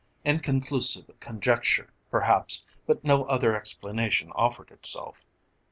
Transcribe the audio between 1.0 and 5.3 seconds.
conjecture, perhaps, but no other explanation offered itself.